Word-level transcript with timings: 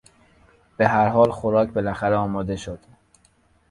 به 0.77 0.87
هر 0.87 1.07
حال 1.07 1.31
خوراک 1.31 1.69
بالاخره 1.69 2.15
آماده 2.15 2.55
شد. 2.55 2.79